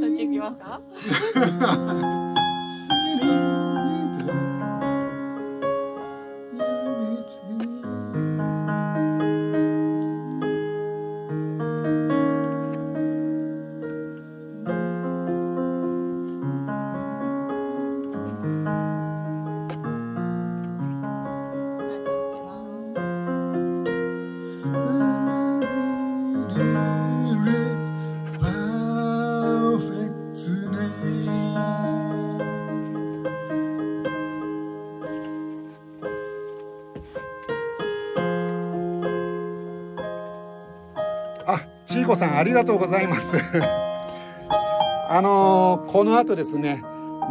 [0.00, 0.80] そっち行きますか？
[41.46, 43.36] あ、ちいこさんありがとうございます。
[45.08, 46.82] あのーこの後ですね、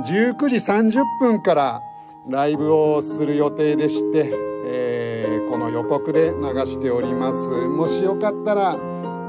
[0.05, 1.81] 19時30分から
[2.29, 4.33] ライブをする予定でして、
[4.67, 7.49] えーこの予告で流しております。
[7.67, 8.75] もしよかったら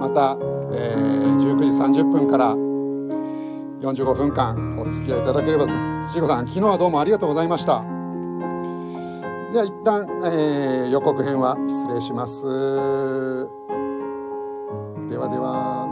[0.01, 0.37] また、
[0.73, 1.59] えー19
[1.93, 5.73] 時30分から45分間お付き合いいただければで
[6.07, 6.13] す。
[6.15, 7.83] ちいこさん、昨日はどうもありがとうございました。
[9.53, 13.54] では一旦、えー予告編は失礼します。
[15.15, 15.84] ではでは。